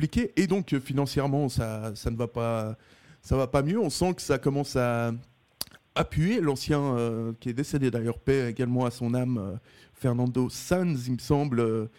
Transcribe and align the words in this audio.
compliqué. 0.00 0.32
Et 0.36 0.46
donc, 0.46 0.76
financièrement, 0.78 1.48
ça, 1.48 1.92
ça 1.94 2.10
ne 2.10 2.16
va 2.16 2.26
pas, 2.26 2.76
ça 3.20 3.36
va 3.36 3.46
pas 3.46 3.62
mieux. 3.62 3.78
On 3.78 3.90
sent 3.90 4.14
que 4.14 4.22
ça 4.22 4.38
commence 4.38 4.76
à 4.76 5.12
appuyer. 5.94 6.40
L'ancien, 6.40 7.34
qui 7.38 7.50
est 7.50 7.52
décédé 7.52 7.90
d'ailleurs, 7.90 8.18
paix 8.18 8.48
également 8.48 8.86
à 8.86 8.90
son 8.90 9.12
âme, 9.14 9.58
Fernando 9.92 10.48
Sanz, 10.48 11.06
il 11.06 11.14
me 11.14 11.18
semble. 11.18 11.90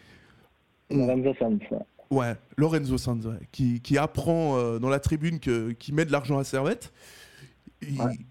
Lorenzo 0.89 1.33
Sanz. 1.37 1.61
Ouais, 2.09 2.35
Lorenzo 2.57 2.97
Sanz, 2.97 3.27
qui, 3.51 3.79
qui, 3.81 3.97
apprend 3.97 4.79
dans 4.79 4.89
la 4.89 4.99
tribune 4.99 5.39
que, 5.39 5.71
qui 5.71 5.93
met 5.93 6.05
de 6.05 6.11
l'argent 6.11 6.39
à 6.39 6.43
Servette. 6.43 6.91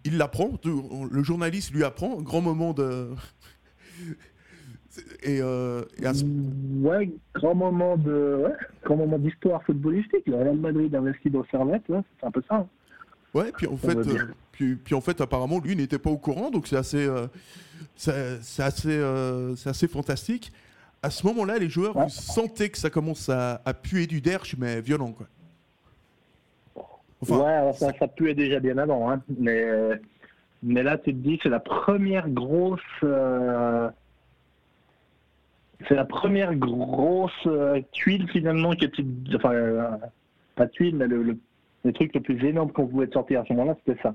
Il 0.04 0.16
l'apprend, 0.16 0.50
le 0.64 1.22
journaliste 1.22 1.72
lui 1.72 1.84
apprend, 1.84 2.20
grand 2.20 2.40
moment 2.40 2.72
de. 2.72 3.10
Et, 5.22 5.40
euh, 5.40 5.82
Ouais, 6.80 7.10
grand 7.34 7.54
moment 7.54 7.96
de, 7.96 8.42
ouais, 8.44 8.54
grand 8.84 8.96
moment 8.96 9.18
d'histoire 9.18 9.62
footballistique. 9.62 10.26
Le 10.26 10.36
Real 10.36 10.56
Madrid 10.56 10.94
investi 10.94 11.30
dans 11.30 11.44
Servette, 11.50 11.82
c'est 11.88 12.26
un 12.26 12.30
peu 12.30 12.42
ça. 12.48 12.56
Hein. 12.56 12.66
Ouais, 13.32 13.52
puis 13.56 13.66
en 13.68 13.76
fait, 13.76 13.96
euh, 13.96 14.26
puis, 14.50 14.74
puis, 14.74 14.94
en 14.94 15.00
fait, 15.00 15.20
apparemment, 15.20 15.60
lui 15.60 15.76
n'était 15.76 15.98
pas 15.98 16.10
au 16.10 16.18
courant, 16.18 16.50
donc 16.50 16.66
c'est 16.66 16.76
assez, 16.76 17.06
euh, 17.06 17.28
c'est 17.94 18.62
assez, 18.62 19.00
c'est 19.56 19.70
assez 19.70 19.88
fantastique. 19.88 20.52
À 21.02 21.10
ce 21.10 21.26
moment-là, 21.28 21.58
les 21.58 21.68
joueurs, 21.68 21.96
vous 21.96 22.08
sentez 22.08 22.68
que 22.68 22.76
ça 22.76 22.90
commence 22.90 23.28
à, 23.28 23.62
à 23.64 23.72
puer 23.72 24.06
du 24.06 24.20
derche, 24.20 24.56
mais 24.58 24.80
violent, 24.80 25.12
quoi 25.12 25.26
ouais, 27.28 27.72
ça, 27.74 27.92
ça 27.98 28.08
puait 28.08 28.34
déjà 28.34 28.60
bien 28.60 28.78
avant, 28.78 29.10
hein. 29.10 29.22
mais, 29.38 29.64
mais 30.62 30.82
là, 30.82 30.98
tu 30.98 31.12
te 31.12 31.18
dis, 31.18 31.38
c'est 31.42 31.48
la 31.48 31.60
première 31.60 32.28
grosse. 32.28 32.80
Euh, 35.80 35.84
c'est 35.88 35.94
la 35.94 36.04
première 36.04 36.54
grosse 36.54 37.32
euh, 37.46 37.80
tuile 37.92 38.28
finalement 38.28 38.72
qui 38.72 38.84
était. 38.84 39.04
Enfin, 39.34 39.52
euh, 39.52 39.90
pas 40.56 40.66
tuile, 40.66 40.96
mais 40.96 41.06
le, 41.06 41.36
le, 41.84 41.92
truc 41.92 42.14
le 42.14 42.20
plus 42.20 42.44
énorme 42.44 42.72
qu'on 42.72 42.86
pouvait 42.86 43.10
sortir 43.10 43.40
à 43.40 43.44
ce 43.44 43.52
moment-là, 43.52 43.76
c'était 43.84 44.00
ça. 44.02 44.14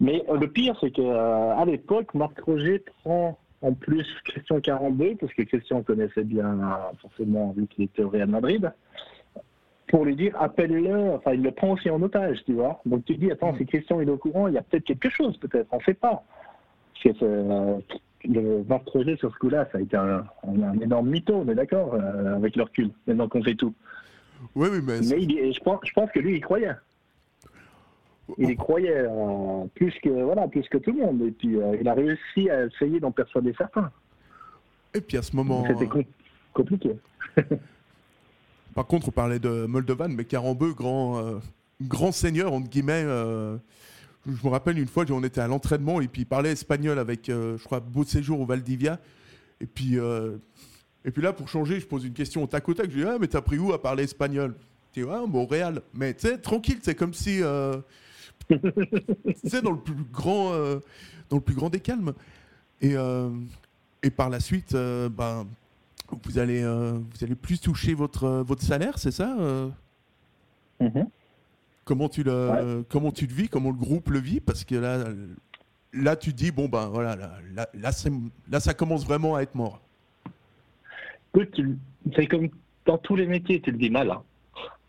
Mais 0.00 0.22
le 0.28 0.46
pire, 0.48 0.76
c'est 0.80 0.90
qu'à 0.90 1.64
l'époque, 1.66 2.14
Marc 2.14 2.38
Roger 2.40 2.82
prend 3.02 3.38
en 3.62 3.72
plus 3.72 4.06
Christian 4.24 4.60
42, 4.60 5.16
parce 5.16 5.32
que 5.32 5.42
Christian 5.42 5.82
connaissait 5.82 6.24
bien, 6.24 6.58
forcément, 7.00 7.52
vu 7.56 7.66
qu'il 7.66 7.84
était 7.84 8.02
au 8.02 8.10
Real 8.10 8.28
Madrid 8.28 8.70
pour 9.88 10.04
lui 10.04 10.16
dire 10.16 10.34
appelle-le, 10.40 11.12
enfin 11.12 11.32
il 11.32 11.42
le 11.42 11.50
prend 11.52 11.72
aussi 11.72 11.90
en 11.90 12.02
otage, 12.02 12.44
tu 12.44 12.54
vois. 12.54 12.80
Donc 12.86 13.04
tu 13.04 13.16
dis 13.16 13.30
attends, 13.30 13.52
mm. 13.52 13.58
si 13.58 13.66
Christian 13.66 14.00
est 14.00 14.08
au 14.08 14.16
courant, 14.16 14.48
il 14.48 14.54
y 14.54 14.58
a 14.58 14.62
peut-être 14.62 14.84
quelque 14.84 15.08
chose, 15.10 15.36
peut-être, 15.38 15.68
on 15.72 15.78
ne 15.78 15.82
sait 15.82 15.94
pas. 15.94 16.24
Parce 17.04 17.18
que 17.18 17.24
euh, 17.24 17.78
le 18.26 18.64
Marc 18.68 18.84
projet 18.84 19.16
sur 19.16 19.32
ce 19.32 19.38
coup-là, 19.38 19.68
ça 19.72 19.78
a 19.78 19.80
été 19.80 19.96
un, 19.96 20.24
énorme 20.80 21.08
mytho, 21.08 21.34
on 21.34 21.48
est 21.48 21.54
d'accord, 21.54 21.94
euh, 21.94 22.36
avec 22.36 22.56
le 22.56 22.64
recul, 22.64 22.90
maintenant 23.06 23.28
qu'on 23.28 23.42
fait 23.42 23.54
tout. 23.54 23.74
Oui, 24.54 24.68
oui, 24.70 24.80
mais. 24.82 25.00
Mais 25.00 25.52
je, 25.52 25.60
pense, 25.60 25.80
je 25.84 25.92
pense 25.92 26.10
que 26.10 26.20
lui, 26.20 26.36
il 26.36 26.40
croyait. 26.40 26.74
Il 28.38 28.50
y 28.50 28.56
croyait 28.56 29.04
euh, 29.06 29.64
plus, 29.74 29.94
que, 30.02 30.08
voilà, 30.08 30.48
plus 30.48 30.68
que 30.68 30.78
tout 30.78 30.92
le 30.92 30.98
monde. 30.98 31.22
Et 31.22 31.30
puis 31.30 31.56
il 31.80 31.88
a 31.88 31.94
réussi 31.94 32.50
à 32.50 32.66
essayer 32.66 32.98
d'en 32.98 33.12
persuader 33.12 33.54
certains. 33.56 33.90
Et 34.94 35.00
puis 35.00 35.16
à 35.16 35.22
ce 35.22 35.34
moment. 35.36 35.64
C'était 35.66 35.88
compliqué. 36.52 36.96
Par 38.74 38.86
contre, 38.86 39.08
on 39.08 39.12
parlait 39.12 39.38
de 39.38 39.64
Moldovan, 39.66 40.08
mais 40.08 40.24
Carambeu, 40.24 40.74
grand, 40.74 41.18
euh, 41.18 41.38
grand 41.80 42.12
seigneur, 42.12 42.52
entre 42.52 42.68
guillemets. 42.68 43.04
Euh, 44.26 44.32
je 44.34 44.46
me 44.46 44.50
rappelle 44.50 44.78
une 44.78 44.88
fois, 44.88 45.04
on 45.10 45.22
était 45.22 45.40
à 45.40 45.48
l'entraînement 45.48 46.00
et 46.00 46.08
puis 46.08 46.22
il 46.22 46.26
parlait 46.26 46.52
espagnol 46.52 46.98
avec, 46.98 47.28
euh, 47.28 47.56
je 47.58 47.64
crois, 47.64 47.80
Beau 47.80 48.04
Séjour 48.04 48.40
au 48.40 48.46
Valdivia. 48.46 48.98
Et 49.60 49.66
puis, 49.66 49.96
et 49.96 51.10
puis 51.10 51.22
là, 51.22 51.32
pour 51.32 51.48
changer, 51.48 51.80
je 51.80 51.86
pose 51.86 52.04
une 52.04 52.12
question 52.12 52.42
au 52.42 52.46
tac 52.46 52.68
au 52.68 52.74
tac. 52.74 52.90
Je 52.90 52.96
dis 52.98 53.04
Ah, 53.04 53.16
mais 53.18 53.26
t'as 53.26 53.40
pris 53.40 53.58
où 53.58 53.72
à 53.72 53.80
parler 53.80 54.04
espagnol? 54.04 54.54
Tu 54.92 55.02
dis 55.02 55.08
Ah, 55.10 55.24
Montréal. 55.26 55.80
Mais 55.94 56.12
tu 56.12 56.28
sais, 56.28 56.36
tranquille, 56.36 56.78
c'est 56.82 56.94
comme 56.94 57.14
si. 57.14 57.40
tu 58.50 59.48
sais, 59.48 59.62
dans 59.62 59.70
le 59.70 59.78
plus 59.78 59.94
grand, 60.12 60.50
dans 61.30 61.36
le 61.36 61.40
plus 61.40 61.54
grand 61.54 61.70
des 61.70 61.80
calmes. 61.80 62.12
Et, 62.82 62.96
et 64.02 64.10
par 64.10 64.28
la 64.28 64.40
suite, 64.40 64.74
ben 64.74 65.46
vous 66.24 66.38
allez, 66.38 66.62
euh, 66.62 66.92
vous 66.92 67.24
allez 67.24 67.34
plus 67.34 67.60
toucher 67.60 67.94
votre, 67.94 68.24
euh, 68.24 68.42
votre 68.42 68.62
salaire, 68.62 68.98
c'est 68.98 69.10
ça 69.10 69.36
euh? 69.38 69.68
Mm-hmm. 70.80 71.06
Comment 71.86 72.08
tu 72.08 72.24
le, 72.24 72.82
comment 72.88 73.12
tu 73.12 73.26
le 73.26 73.32
vis, 73.32 73.48
comment 73.48 73.70
le 73.70 73.76
groupe 73.76 74.10
le 74.10 74.18
vit 74.18 74.40
Parce 74.40 74.64
que 74.64 74.74
là, 74.74 75.04
là, 75.92 76.16
tu 76.16 76.32
dis 76.32 76.50
bon 76.50 76.66
ben 76.66 76.88
voilà, 76.88 77.14
là, 77.14 77.38
là, 77.54 77.68
là, 78.50 78.60
ça 78.60 78.74
commence 78.74 79.06
vraiment 79.06 79.36
à 79.36 79.42
être 79.42 79.54
mort. 79.54 79.80
Écoute, 81.32 81.60
c'est 82.16 82.26
comme 82.26 82.48
dans 82.86 82.98
tous 82.98 83.14
les 83.14 83.26
métiers, 83.26 83.60
tu 83.60 83.70
le 83.70 83.78
dis 83.78 83.90
mal. 83.90 84.10
Hein. 84.10 84.22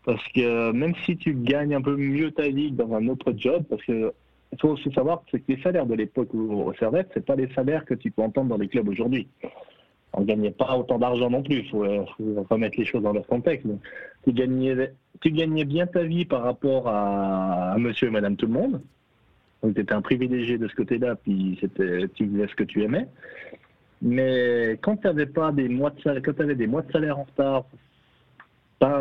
Parce 0.04 0.26
que 0.34 0.72
même 0.72 0.94
si 1.06 1.16
tu 1.16 1.34
gagnes 1.34 1.76
un 1.76 1.82
peu 1.82 1.96
mieux 1.96 2.32
ta 2.32 2.48
vie 2.48 2.72
dans 2.72 2.92
un 2.92 3.06
autre 3.06 3.32
job, 3.36 3.62
parce 3.70 3.84
que 3.84 4.12
il 4.50 4.60
faut 4.60 4.70
aussi 4.70 4.90
savoir 4.92 5.22
que 5.30 5.36
les 5.46 5.62
salaires 5.62 5.86
de 5.86 5.94
l'époque 5.94 6.34
au 6.34 6.74
Servette, 6.80 7.10
c'est 7.14 7.24
pas 7.24 7.36
les 7.36 7.48
salaires 7.54 7.84
que 7.84 7.94
tu 7.94 8.10
peux 8.10 8.22
entendre 8.22 8.48
dans 8.48 8.56
les 8.56 8.66
clubs 8.66 8.88
aujourd'hui 8.88 9.28
on 10.12 10.22
gagnait 10.22 10.50
pas 10.50 10.76
autant 10.76 10.98
d'argent 10.98 11.30
non 11.30 11.42
plus. 11.42 11.60
Il 11.60 11.68
faut, 11.68 11.84
remettre 12.50 12.78
les 12.78 12.84
choses 12.84 13.02
dans 13.02 13.12
leur 13.12 13.26
contexte. 13.26 13.66
tu, 14.24 14.32
gagnais, 14.32 14.92
tu 15.20 15.30
gagnais 15.30 15.64
bien 15.64 15.86
ta 15.86 16.02
vie 16.02 16.24
par 16.24 16.42
rapport 16.42 16.88
à, 16.88 17.76
monsieur 17.78 18.08
et 18.08 18.10
madame 18.10 18.36
tout 18.36 18.46
le 18.46 18.52
monde. 18.52 18.82
Donc 19.62 19.74
tu 19.74 19.80
étais 19.80 19.92
un 19.92 20.02
privilégié 20.02 20.58
de 20.58 20.68
ce 20.68 20.74
côté-là, 20.74 21.16
puis 21.16 21.58
c'était, 21.60 22.08
tu 22.14 22.28
faisais 22.28 22.46
ce 22.48 22.54
que 22.54 22.64
tu 22.64 22.82
aimais. 22.82 23.08
Mais 24.00 24.78
quand 24.80 24.96
tu 24.96 25.06
n'avais 25.06 25.26
pas 25.26 25.50
des 25.50 25.68
mois 25.68 25.90
de 25.90 26.00
salaire, 26.00 26.22
quand 26.24 26.40
avais 26.40 26.54
des 26.54 26.68
mois 26.68 26.82
de 26.82 26.92
salaire 26.92 27.18
en 27.18 27.24
retard, 27.24 27.64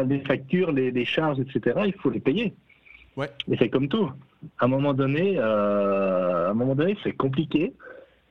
les 0.08 0.20
factures, 0.22 0.72
les, 0.72 1.06
charges, 1.06 1.40
etc., 1.40 1.82
il 1.86 1.94
faut 1.94 2.10
les 2.10 2.20
payer. 2.20 2.54
Ouais. 3.16 3.30
Et 3.52 3.58
c'est 3.58 3.70
comme 3.70 3.88
tout. 3.88 4.10
À 4.60 4.66
un 4.66 4.68
moment 4.68 4.94
donné, 4.94 5.38
euh, 5.38 6.48
à 6.48 6.52
un 6.52 6.54
moment 6.54 6.74
donné, 6.74 6.98
c'est 7.04 7.14
compliqué 7.14 7.74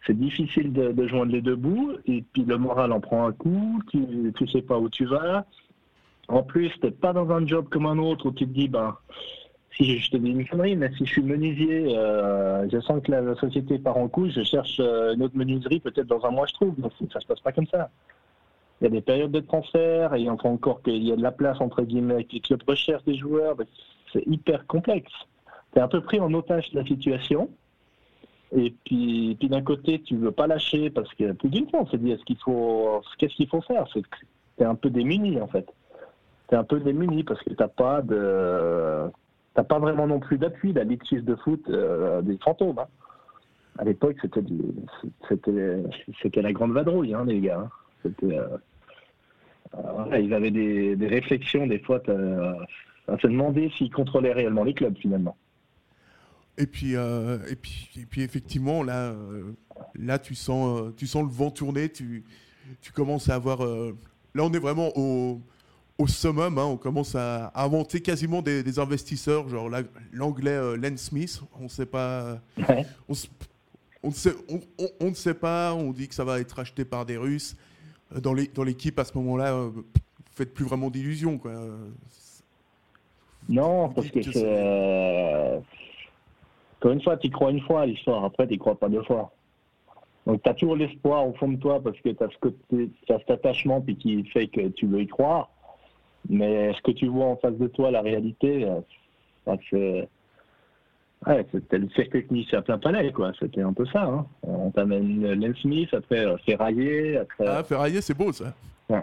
c'est 0.07 0.17
difficile 0.17 0.73
de, 0.73 1.07
joindre 1.09 1.33
les 1.33 1.43
deux 1.43 1.57
bouts, 1.57 1.93
et 2.07 2.23
puis 2.33 2.45
le 2.45 2.57
moral 2.59 2.93
en 2.93 3.01
prend 3.01 3.27
un 3.27 3.33
coup, 3.33 3.83
tu 3.91 3.99
ne 3.99 4.47
sais 4.47 4.63
pas 4.63 4.79
où 4.79 4.89
tu 4.89 5.05
vas. 5.05 5.45
En 6.29 6.43
plus, 6.43 6.71
tu 6.81 6.87
n'es 6.87 6.93
pas 6.93 7.13
dans 7.13 7.31
un 7.31 7.47
job 7.47 7.69
comme 7.69 7.87
un 7.87 7.99
autre 7.99 8.27
où 8.27 8.33
tu 8.33 8.47
te 8.47 8.53
dis, 8.53 8.69
ben, 8.69 8.97
si 9.77 9.99
je 9.99 10.11
te 10.11 10.17
dis 10.17 10.31
une 10.31 10.47
connerie, 10.47 10.77
mais 10.77 10.91
si 10.97 11.05
je 11.05 11.13
suis 11.13 11.23
menuisier, 11.23 11.97
euh, 11.97 12.69
je 12.71 12.81
sens 12.81 13.03
que 13.03 13.13
la, 13.13 13.35
société 13.37 13.79
part 13.79 13.97
en 13.97 14.09
couille, 14.09 14.31
je 14.31 14.43
cherche 14.43 14.81
euh, 14.81 15.15
une 15.15 15.23
autre 15.23 15.37
menuiserie, 15.37 15.81
peut-être 15.81 16.07
dans 16.07 16.25
un 16.25 16.31
mois 16.31 16.47
je 16.47 16.55
trouve. 16.55 16.75
Donc 16.81 16.93
ça 17.13 17.21
se 17.21 17.27
passe 17.27 17.41
pas 17.41 17.53
comme 17.53 17.67
ça. 17.67 17.91
Il 18.81 18.85
y 18.85 18.87
a 18.89 18.91
des 18.91 19.01
périodes 19.01 19.31
de 19.31 19.41
transfert, 19.41 20.15
et 20.15 20.29
enfin 20.29 20.51
encore 20.51 20.83
qu'il 20.83 21.03
y 21.03 21.13
a 21.13 21.17
de 21.17 21.23
la 21.23 21.33
place 21.33 21.61
entre 21.61 21.83
guillemets 21.83 22.15
avec 22.15 22.33
les 22.33 22.41
clubs 22.41 22.63
recherche 22.67 23.05
des 23.05 23.17
joueurs, 23.17 23.55
ben, 23.57 23.67
c'est 24.13 24.27
hyper 24.27 24.67
complexe. 24.67 25.13
Tu 25.73 25.79
es 25.79 25.83
un 25.83 25.89
peu 25.89 26.01
pris 26.01 26.21
en 26.21 26.33
otage 26.35 26.71
de 26.71 26.81
la 26.81 26.87
situation. 26.87 27.51
Et 28.57 28.73
puis, 28.85 29.37
puis 29.39 29.49
d'un 29.49 29.63
côté, 29.63 30.01
tu 30.01 30.17
veux 30.17 30.31
pas 30.31 30.47
lâcher 30.47 30.89
parce 30.91 31.13
que 31.15 31.33
plus 31.33 31.49
d'une 31.49 31.69
fois, 31.69 31.81
on 31.81 31.87
s'est 31.87 31.99
dit 31.99 32.13
est-ce 32.13 32.25
qu'il 32.25 32.39
faut, 32.39 33.03
qu'est-ce 33.19 33.35
qu'il 33.35 33.49
faut 33.49 33.61
faire? 33.61 33.87
C'est 33.93 34.03
es 34.59 34.65
un 34.65 34.75
peu 34.75 34.89
démuni 34.89 35.41
en 35.41 35.49
fait. 35.49 35.67
Tu 36.49 36.55
es 36.55 36.59
un 36.59 36.65
peu 36.65 36.81
démuni 36.81 37.25
parce 37.25 37.43
que 37.43 37.53
t'as 37.55 37.69
pas 37.69 38.03
de, 38.03 39.11
t'as 39.55 39.65
pas 39.65 39.79
vraiment 39.79 40.07
non 40.07 40.21
plus 40.21 40.39
d'appui. 40.39 40.73
La 40.73 40.85
Ligue 40.85 41.03
de 41.25 41.35
foot 41.37 41.63
euh, 41.69 42.23
des 42.23 42.39
fantômes. 42.39 42.79
Hein. 42.79 42.87
À 43.79 43.85
l'époque, 43.85 44.17
c'était 44.23 44.41
c'était 45.29 45.83
c'était 46.23 46.43
la 46.43 46.53
grande 46.53 46.73
vadrouille, 46.73 47.15
hein, 47.15 47.25
les 47.27 47.41
gars. 47.41 47.69
Hein. 48.07 48.11
Euh, 48.23 48.57
euh, 49.75 50.19
ils 50.19 50.33
avaient 50.33 50.53
des, 50.53 50.95
des, 50.95 51.09
réflexions 51.09 51.67
des 51.67 51.81
fois 51.81 52.01
à 53.09 53.19
se 53.19 53.27
demander 53.27 53.71
s'ils 53.77 53.91
contrôlaient 53.91 54.33
réellement 54.33 54.63
les 54.63 54.75
clubs 54.75 54.97
finalement. 54.97 55.37
Et 56.59 56.67
puis, 56.67 56.93
et 56.93 57.57
puis, 57.61 57.91
et 58.01 58.07
puis 58.07 58.23
effectivement, 58.23 58.83
là, 58.83 59.13
là 59.95 60.19
tu, 60.19 60.35
sens, 60.35 60.95
tu 60.97 61.07
sens 61.07 61.25
le 61.25 61.29
vent 61.29 61.51
tourner, 61.51 61.91
tu, 61.91 62.25
tu 62.81 62.93
commences 62.93 63.29
à 63.29 63.35
avoir... 63.35 63.59
là, 63.61 64.43
on 64.43 64.53
est 64.53 64.59
vraiment 64.59 64.91
au, 64.97 65.43
au 65.99 66.07
summum, 66.07 66.59
hein, 66.59 66.65
on 66.65 66.77
commence 66.77 67.15
à, 67.15 67.53
inventer 67.55 68.01
quasiment 68.01 68.43
des, 68.43 68.79
investisseurs, 68.79 69.49
genre 69.49 69.71
l'anglais 70.13 70.77
Len 70.77 70.97
Smith, 70.97 71.41
on 71.59 71.65
ne 71.65 71.69
sait 71.69 71.87
pas... 71.87 72.39
On, 73.09 73.15
on, 74.03 74.11
sait, 74.11 74.35
on, 75.01 75.09
ne 75.09 75.15
sait 75.15 75.35
pas, 75.35 75.75
on 75.75 75.93
dit 75.93 76.07
que 76.09 76.15
ça 76.15 76.25
va 76.25 76.39
être 76.39 76.59
acheté 76.59 76.85
par 76.85 77.07
des 77.07 77.17
Russes. 77.17 77.57
Dans 78.23 78.35
l'équipe, 78.35 78.97
dans 78.97 79.03
à 79.03 79.05
ce 79.05 79.17
moment-là, 79.19 79.55
vous 79.55 79.85
faites 80.33 80.55
plus 80.55 80.65
vraiment 80.65 80.91
d'illusions. 80.91 81.41
Non, 83.49 83.89
parce 83.89 84.09
que 84.11 84.23
c'est 84.23 85.63
une 86.85 87.03
fois, 87.03 87.17
tu 87.17 87.31
crois 87.31 87.51
une 87.51 87.61
fois 87.61 87.83
à 87.83 87.87
l'histoire, 87.87 88.25
après, 88.25 88.47
tu 88.47 88.59
crois 88.59 88.79
pas 88.79 88.89
deux 88.89 89.03
fois. 89.03 89.33
Donc, 90.27 90.43
tu 90.43 90.51
as 90.51 90.55
toujours 90.55 90.77
l'espoir 90.77 91.27
au 91.27 91.33
fond 91.35 91.49
de 91.49 91.57
toi 91.57 91.81
parce 91.83 91.99
que 92.01 92.11
tu 92.11 92.23
as, 92.23 92.29
ce 92.29 93.13
as 93.13 93.19
cet 93.21 93.31
attachement 93.31 93.81
puis 93.81 93.97
qui 93.97 94.25
fait 94.25 94.49
que 94.49 94.69
tu 94.69 94.87
veux 94.87 95.03
y 95.03 95.07
croire. 95.07 95.51
Mais 96.29 96.73
ce 96.75 96.83
que 96.83 96.91
tu 96.93 97.07
vois 97.07 97.27
en 97.27 97.37
face 97.37 97.57
de 97.57 97.67
toi, 97.69 97.91
la 97.91 98.03
réalité, 98.03 98.65
euh, 98.65 98.81
c'est. 99.71 100.09
Ouais, 101.27 101.47
c'était 101.51 101.79
le 101.79 101.89
circuit 101.91 102.47
c'est 102.51 102.57
à 102.57 102.63
plein 102.63 102.79
palais, 102.79 103.11
quoi. 103.13 103.33
C'était 103.41 103.63
un 103.63 103.73
peu 103.73 103.87
ça. 103.87 104.05
Hein. 104.05 104.27
On 104.43 104.71
t'amène 104.71 105.23
Len 105.23 105.55
Smith, 105.57 105.89
après 105.93 106.27
euh, 106.27 106.37
Ferraillé. 106.39 107.17
Après... 107.17 107.47
Ah, 107.47 107.65
Ferraillé, 107.65 108.01
c'est 108.01 108.17
beau, 108.17 108.33
ça. 108.33 108.55
Ouais, 108.89 108.99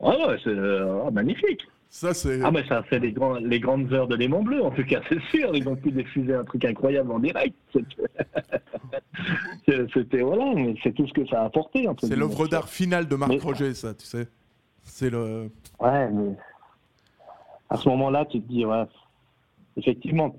ouais, 0.00 0.36
c'est 0.44 0.50
euh, 0.50 1.10
magnifique. 1.10 1.66
Ça, 1.88 2.14
c'est. 2.14 2.40
Ah, 2.42 2.50
mais 2.52 2.64
ça 2.68 2.82
fait 2.84 3.00
les, 3.00 3.12
grands, 3.12 3.34
les 3.34 3.58
grandes 3.58 3.92
heures 3.92 4.06
de 4.06 4.14
Léman 4.14 4.42
Bleu, 4.42 4.62
en 4.62 4.70
tout 4.70 4.84
cas, 4.84 5.00
c'est 5.08 5.20
sûr. 5.30 5.54
Ils 5.54 5.68
ont 5.68 5.74
pu 5.74 5.90
diffuser 5.90 6.34
un 6.34 6.44
truc 6.44 6.64
incroyable 6.64 7.10
en 7.10 7.18
direct. 7.18 7.56
C'était, 9.94 10.20
voilà, 10.20 10.52
mais 10.54 10.74
c'est 10.82 10.92
tout 10.92 11.06
ce 11.06 11.12
que 11.12 11.26
ça 11.26 11.42
a 11.42 11.44
apporté. 11.46 11.86
C'est 12.02 12.16
l'œuvre 12.16 12.46
d'art 12.46 12.68
finale 12.68 13.06
de 13.08 13.16
Marc 13.16 13.40
Roger, 13.40 13.74
ça, 13.74 13.94
tu 13.94 14.06
sais. 14.06 14.28
C'est 14.90 15.10
le. 15.10 15.50
Ouais, 15.78 16.10
mais. 16.10 16.34
À 17.70 17.76
ce 17.76 17.88
moment-là, 17.88 18.24
tu 18.24 18.40
te 18.40 18.48
dis, 18.48 18.66
ouais, 18.66 18.84
effectivement, 19.76 20.34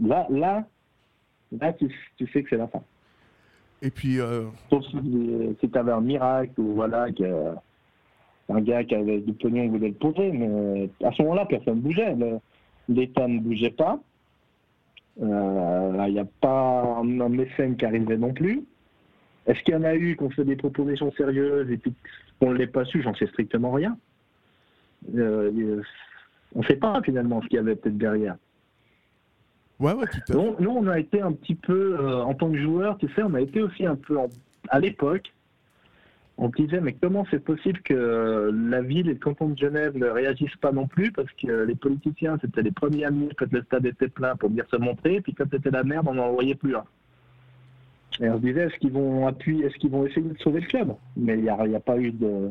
là, 0.00 0.26
là, 0.28 0.64
là, 1.52 1.72
tu, 1.74 1.88
tu 2.16 2.26
sais 2.26 2.42
que 2.42 2.50
c'est 2.50 2.56
la 2.56 2.66
fin. 2.66 2.82
Et 3.80 3.90
puis. 3.90 4.20
Euh... 4.20 4.46
Sauf 4.68 4.84
si, 4.86 5.56
si 5.60 5.70
tu 5.70 5.78
avais 5.78 5.92
un 5.92 6.00
miracle 6.00 6.60
ou 6.60 6.74
voilà, 6.74 7.10
que 7.12 7.54
un 8.48 8.60
gars 8.60 8.84
qui 8.84 8.94
avait 8.94 9.20
du 9.20 9.32
pognon 9.32 9.68
voulait 9.68 9.88
le 9.88 9.94
poser, 9.94 10.32
mais 10.32 10.90
à 11.04 11.12
ce 11.12 11.22
moment-là, 11.22 11.46
personne 11.46 11.76
ne 11.76 11.80
bougeait. 11.80 12.14
L'État 12.88 13.28
ne 13.28 13.38
bougeait 13.38 13.70
pas. 13.70 13.98
Euh, 15.22 16.04
il 16.08 16.14
n'y 16.14 16.18
a 16.18 16.26
pas 16.40 16.98
un, 16.98 17.28
mécène 17.28 17.76
qui 17.76 17.84
arrivait 17.84 18.16
non 18.16 18.32
plus. 18.32 18.64
Est-ce 19.46 19.60
qu'il 19.62 19.74
y 19.74 19.76
en 19.76 19.84
a 19.84 19.94
eu 19.94 20.16
qu'on 20.16 20.30
fait 20.30 20.44
des 20.44 20.56
propositions 20.56 21.12
sérieuses 21.12 21.70
et 21.70 21.76
puis 21.76 21.92
qu'on 22.40 22.52
ne 22.52 22.58
l'ait 22.58 22.66
pas 22.66 22.84
su 22.84 23.02
J'en 23.02 23.14
sais 23.14 23.26
strictement 23.26 23.72
rien. 23.72 23.96
Euh, 25.16 25.82
on 26.54 26.60
ne 26.60 26.64
sait 26.66 26.76
pas 26.76 27.00
finalement 27.02 27.42
ce 27.42 27.48
qu'il 27.48 27.56
y 27.56 27.60
avait 27.60 27.74
peut-être 27.74 27.98
derrière. 27.98 28.36
Ouais, 29.80 29.94
ouais, 29.94 30.06
tout 30.06 30.38
à 30.38 30.60
Nous, 30.60 30.70
on 30.70 30.86
a 30.86 30.98
été 30.98 31.20
un 31.20 31.32
petit 31.32 31.56
peu, 31.56 31.98
euh, 31.98 32.22
en 32.22 32.34
tant 32.34 32.50
que 32.50 32.58
joueur, 32.58 32.98
tu 32.98 33.08
sais, 33.14 33.22
on 33.22 33.34
a 33.34 33.40
été 33.40 33.62
aussi 33.62 33.84
un 33.84 33.96
peu, 33.96 34.16
à 34.68 34.78
l'époque, 34.78 35.32
on 36.38 36.48
disait 36.48 36.80
mais 36.80 36.94
comment 36.94 37.26
c'est 37.30 37.44
possible 37.44 37.80
que 37.82 38.50
la 38.70 38.80
ville 38.80 39.08
et 39.08 39.14
le 39.14 39.18
canton 39.18 39.50
de 39.50 39.58
Genève 39.58 39.96
ne 39.96 40.06
réagissent 40.06 40.56
pas 40.56 40.72
non 40.72 40.86
plus 40.86 41.12
parce 41.12 41.30
que 41.32 41.64
les 41.64 41.74
politiciens 41.74 42.38
c'était 42.40 42.62
les 42.62 42.70
premiers 42.70 43.04
amis 43.04 43.28
quand 43.36 43.52
le 43.52 43.62
stade 43.62 43.86
était 43.86 44.08
plein 44.08 44.34
pour 44.36 44.48
venir 44.48 44.64
se 44.70 44.76
montrer 44.76 45.20
puis 45.20 45.34
quand 45.34 45.44
c'était 45.50 45.70
la 45.70 45.84
merde 45.84 46.08
on 46.08 46.14
n'en 46.14 46.32
voyait 46.32 46.54
plus 46.54 46.74
un. 46.74 46.84
Et 48.20 48.28
on 48.28 48.36
se 48.36 48.42
disait 48.42 48.62
est-ce 48.62 48.76
qu'ils 48.76 48.92
vont 48.92 49.26
appuyer, 49.26 49.66
est-ce 49.66 49.76
qu'ils 49.76 49.90
vont 49.90 50.06
essayer 50.06 50.28
de 50.28 50.38
sauver 50.38 50.60
le 50.60 50.66
club? 50.66 50.94
Mais 51.16 51.34
il 51.34 51.42
n'y 51.42 51.48
a, 51.48 51.54
a, 51.54 51.80
pas 51.80 51.98
eu 51.98 52.12
de 52.12 52.50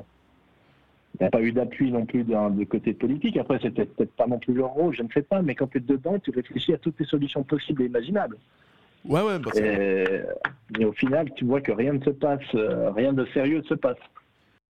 il 1.15 1.21
n'y 1.21 1.27
a 1.27 1.29
pas 1.29 1.41
eu 1.41 1.51
d'appui 1.51 1.91
non 1.91 2.05
plus 2.05 2.23
du 2.23 2.67
côté 2.67 2.93
politique. 2.93 3.37
Après, 3.37 3.59
c'était 3.61 3.85
peut-être 3.85 4.13
pas 4.13 4.27
non 4.27 4.39
plus 4.39 4.53
leur 4.53 4.69
rôle, 4.69 4.95
je 4.95 5.03
ne 5.03 5.09
sais 5.13 5.21
pas, 5.21 5.41
mais 5.41 5.55
quand 5.55 5.67
tu 5.67 5.77
es 5.77 5.81
dedans, 5.81 6.17
tu 6.19 6.31
réfléchis 6.31 6.73
à 6.73 6.77
toutes 6.77 6.99
les 6.99 7.05
solutions 7.05 7.43
possibles 7.43 7.83
et 7.83 7.85
imaginables. 7.85 8.37
Ouais, 9.05 9.21
ouais, 9.21 9.39
bah 9.39 9.51
et, 9.55 10.85
au 10.85 10.91
final, 10.93 11.31
tu 11.35 11.45
vois 11.45 11.59
que 11.59 11.71
rien 11.71 11.93
ne 11.93 12.03
se 12.03 12.11
passe, 12.11 12.39
euh, 12.53 12.91
rien 12.91 13.13
de 13.13 13.25
sérieux 13.33 13.57
ne 13.57 13.63
se 13.63 13.73
passe. 13.73 13.97